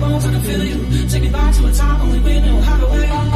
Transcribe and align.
bones, 0.00 0.24
I 0.24 0.30
can 0.32 0.42
feel 0.42 0.64
you. 0.64 1.08
Take 1.08 1.22
me 1.22 1.30
back 1.30 1.54
to 1.54 1.66
a 1.66 1.72
time 1.72 2.08
when 2.08 2.24
we 2.24 2.40
knew 2.40 2.60
how 2.60 2.76
to 2.78 2.86
wait. 2.86 3.29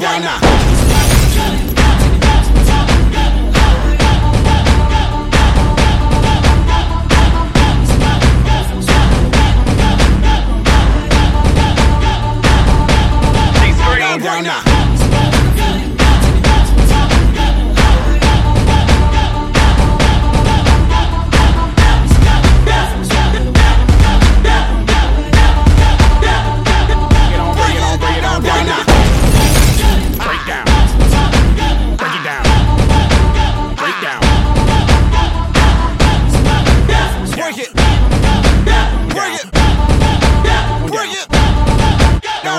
Ghana. 0.00 0.49